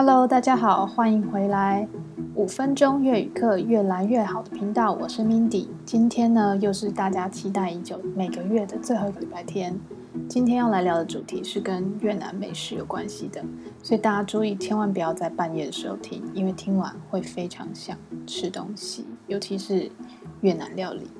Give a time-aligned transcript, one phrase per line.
[0.00, 1.88] Hello，大家好，欢迎回来
[2.36, 5.66] 五分钟粤语课越来越好的频道，我是 Mindy。
[5.84, 9.76] 今天呢，又是大家期待已久每个月的最后一个礼拜天。
[10.28, 13.44] 今天要来聊的主题是跟越南美食有关系的，
[13.82, 19.90] 所以大家注意，千万不要在半夜的时候听，因为听完会非常想吃东西，尤其是
[20.42, 21.10] 越南料理。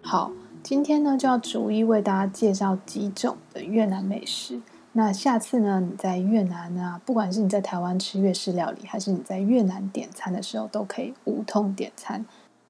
[0.00, 4.58] 好，今天呢就要逐一为大家介绍几种的越南美食。
[4.98, 12.24] 那下次呢，你在越南啊，不管是你在台湾吃越式料理，还是你在越南点餐的时候，都可以无痛点餐，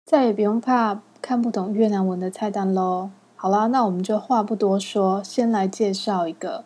[0.04, 3.10] 再也不用怕看不懂越南文的菜单喽。
[3.36, 6.64] 好啦，那我们就话不多说，先来介绍一个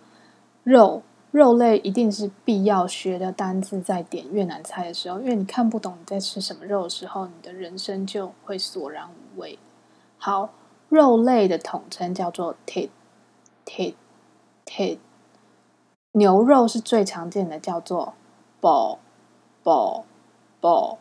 [0.62, 9.58] 肉肉类，一定是必要学的单字，在点越南菜的时候，因为你看不懂你在吃什么肉的时候，你的人生就会索然无味。
[10.16, 10.48] 好，
[10.88, 12.88] 肉类的统称叫做 thịt
[13.66, 13.94] thịt
[14.64, 14.96] thịt
[16.12, 18.14] 牛肉是最常见的，叫做
[18.60, 18.98] bò
[19.62, 20.02] bò
[20.60, 20.96] bò。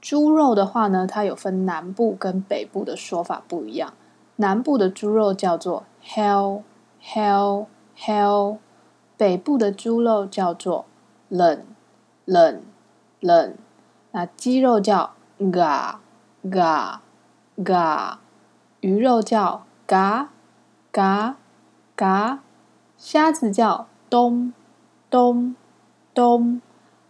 [0.00, 3.92] 猪肉的话呢，它有分南部跟北部的说法不一样。
[4.36, 6.62] 南部的猪肉叫做 “hell
[7.04, 7.66] hell
[7.96, 8.56] hell”，
[9.16, 10.86] 北部的猪肉叫做
[11.30, 11.60] lợn
[12.26, 12.60] lợn
[13.20, 13.52] lợn。
[14.12, 15.96] 那鸡肉叫 gà
[16.42, 17.00] gà
[17.58, 18.16] gà，
[18.80, 20.30] 鱼肉叫嘎
[20.90, 21.36] 嘎
[21.94, 22.40] 嘎
[22.96, 24.52] 虾子叫东
[25.08, 25.54] 东
[26.12, 26.60] 东，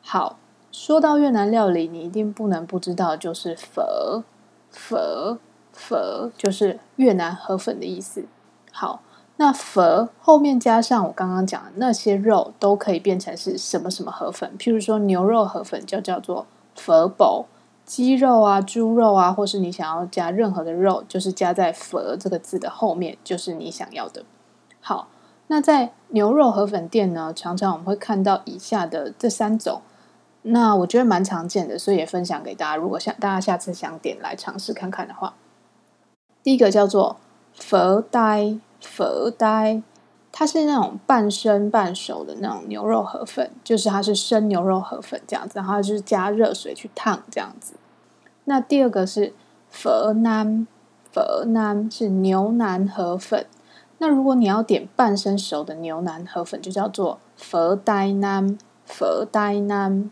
[0.02, 0.38] 好，
[0.70, 4.22] 说到越南料理，你一定不能不知道，就是粉
[4.70, 5.38] 粉
[5.72, 8.26] 粉，就是越南河粉的意思。
[8.70, 9.00] 好，
[9.36, 14.52] 那粉后面加上我刚刚讲的那些肉，都可以变成是什么什么河粉？
[14.58, 17.46] 譬如说牛肉河粉就叫做粉宝，
[17.86, 24.22] 鸡肉啊、猪肉啊，或是你想要加任何的肉，就是加在粉这个字的后面，就是你想要的。
[24.82, 25.08] 好。
[25.52, 29.82] 那在牛肉河粉店呢，常常我们会看到以下的这三种，
[30.42, 32.76] 那我觉得蛮常见的，所以也分享给大家。
[32.76, 35.34] 如果想大家下次想点来尝试看看的话，
[36.44, 37.16] 第一个叫做
[37.52, 39.82] 佛呆佛呆，
[40.30, 47.74] 它是那种半生半熟的那种牛肉河粉，就是它是生牛肉河粉这样子，然后就是加热水去烫这样子。
[48.44, 49.34] 那第二个是
[49.68, 50.64] 佛南
[51.10, 53.46] 佛南，是牛腩河粉。
[54.02, 60.10] 那如果你要点半生熟的牛腩河粉，就叫做佛呆腩，佛呆腩。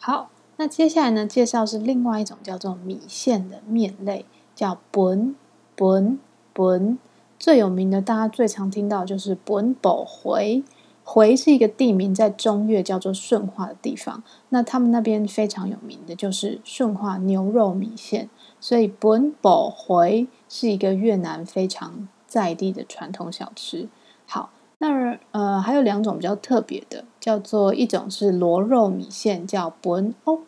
[0.00, 5.36] 好，那接下来呢，介绍是另外一种叫做米线的面类，叫本
[5.76, 6.18] 本
[6.52, 6.98] 本。
[7.38, 10.64] 最有名的，大家最常听到就是 Bún Bò Huế。
[11.04, 14.24] 回是一个地名，在中越叫做顺化的地方。
[14.48, 18.28] 那他们那边非常有名的就是顺化牛肉米线，
[18.58, 22.08] 所以 Bún Bò Huế 是一个越南非常。
[22.26, 23.88] 在地的传统小吃，
[24.26, 30.40] 好，那呃还有两种比较特别的，叫做一种是螺肉米线，叫 bún ốc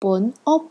[0.00, 0.64] bún ốc，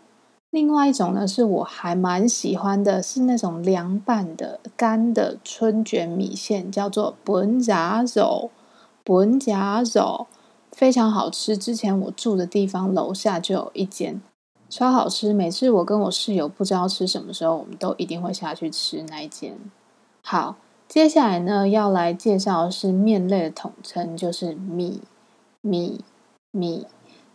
[0.50, 8.50] 另外一种呢是我还蛮喜欢的，是那种凉拌的干的春卷米线，叫做本炸肉
[9.04, 10.28] 本炸肉
[10.72, 11.58] 非常好吃。
[11.58, 14.22] 之前我住的地方楼下就有一间，
[14.70, 15.32] 超好吃。
[15.32, 19.56] 每次我跟我室友不知道吃什么时候，我们都一定会下去吃那一间。
[20.22, 20.58] 好，
[20.88, 25.02] 接下来呢，要来介绍的是面类的统称，就是米
[25.62, 26.04] 米
[26.52, 26.88] 米。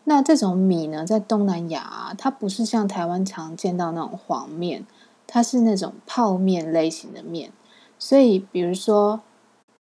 [0.05, 4.87] 那这种米呢，在东南亚啊，它不是像台湾常见到那种黄面，
[5.27, 7.50] 它是那种泡面类型的面。
[7.99, 9.22] 所以，比如说，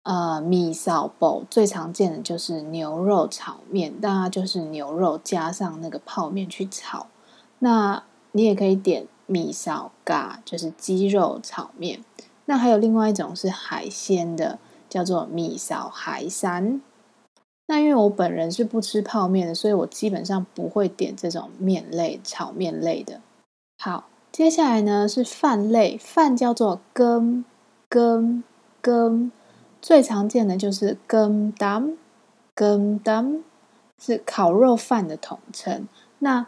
[0.05, 7.09] 呃，米烧包最常见的就是牛肉炒面，当然就是牛肉加上那个泡面去炒。
[7.59, 8.03] 那
[8.33, 12.03] 你也可以点米烧咖，就是鸡肉炒面。
[12.47, 14.59] 那还有另外一种是海鲜的，
[14.89, 16.81] 叫做米烧海山。
[17.67, 23.21] 那因为我本人是不吃泡面的，所以我基本上不会点这种面类、炒面类的。
[23.79, 27.45] 好，接下来呢是饭类，饭叫做羹
[27.89, 28.45] 羹
[28.81, 29.33] 羹，
[29.83, 31.97] 最常见的就是羹当
[32.55, 33.43] 羹当，
[34.01, 35.89] 是烤肉饭的统称。
[36.21, 36.47] 那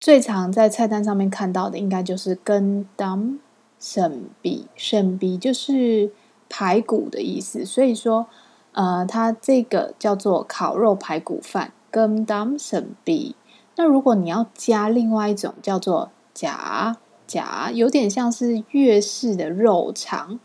[0.00, 3.38] 最常在菜单上面看到的，应该就是羹当。
[3.80, 6.12] 肾比肾比就是
[6.48, 8.26] 排骨的意思，所以说，
[8.72, 13.34] 呃，它这个叫做烤肉排骨饭，跟当肾比。
[13.76, 20.38] 那如果你要加另外一种叫做夹夹，有点像是越式的肉肠。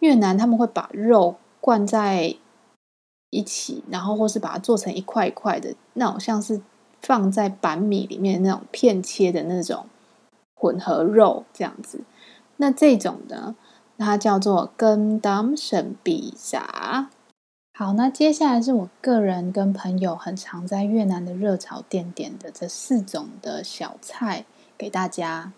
[0.00, 2.34] 越南他们会把肉灌在
[3.28, 6.60] 一起，然后或是把它做成一块一块的那种，像是
[7.00, 9.86] 放在板米里面那种片切的那种
[10.54, 12.00] 混合肉这样子。
[12.60, 13.56] 那这种呢，
[13.96, 17.08] 它叫做跟当神比萨。
[17.72, 24.44] 好，那接下来是我个人跟朋友很常在越南的热炒店点的这四种的小菜
[24.76, 25.54] 给大家。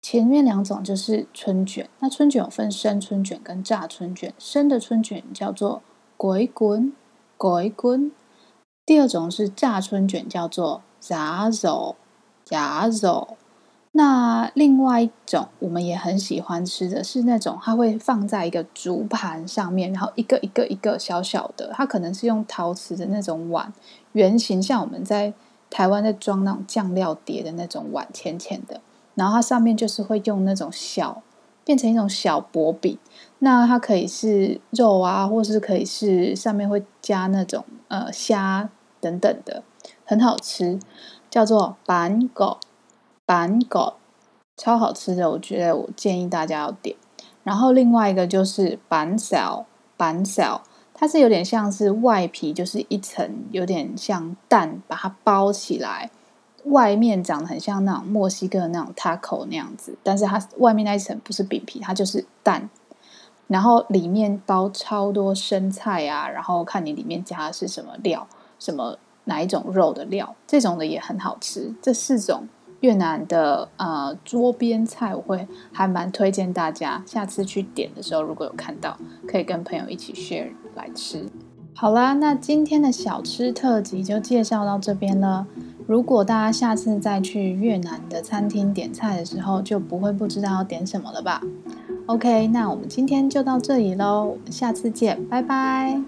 [0.00, 5.82] 前面两种就是春卷，那春卷有分生春卷跟炸春卷，生的春卷叫做
[6.16, 6.92] 鬼滚
[7.36, 8.12] 鬼滚，
[8.86, 11.96] 第二种是炸春卷，叫做炸肉
[12.44, 13.36] 炸肉。
[13.96, 23.72] 那另外一种我们也很喜欢吃的是那种，它会放在一个竹盘上面，然后一个一个一个小小的，它可能是用陶瓷的那种碗，
[24.10, 25.32] 圆形，像我们在
[25.70, 28.80] 台湾在装那种酱料碟的那种碗，浅浅的，
[29.14, 31.22] 然后它上面就是会用那种小
[31.64, 32.98] 变成一种小薄饼，
[33.38, 38.68] 那它可以是肉啊，或是可以是上面会加那种呃虾
[39.00, 39.62] 等等的，
[40.04, 40.80] 很好吃，
[41.30, 42.58] 叫做板狗。
[43.26, 43.94] 板狗
[44.56, 46.94] 超好吃的，我觉得我建议大家要点。
[47.42, 49.66] 然后另外一个就是板小
[49.96, 50.62] 板小，
[50.92, 56.10] 它是有点像是外皮，就是一层有点像蛋，把它包起来，
[56.64, 62.68] 外面长得很像那种墨西哥的那种 taco 那样子，但是它外面那一层不是饼皮，它就是蛋，
[63.46, 68.26] 然后里面包超多生菜啊，然后看你里面加的是什么料，
[68.58, 71.74] 什么哪一种肉的料，这种的也很好吃。
[71.80, 72.46] 这四种。
[72.84, 78.94] 越南的呃桌边菜，我会还蛮推荐大家，下次去点的时候，如果有看到，
[79.26, 81.24] 可以跟朋友一起 share 来吃。
[81.74, 85.46] 好啦，那今天的小吃特辑就介绍到这边了。
[85.86, 91.40] 如果大家下次再去越南的餐厅点菜的时候，就不会不知道要点什么了吧
[92.04, 96.02] ？OK，那我们今天就到这里喽，我们下次见，拜拜。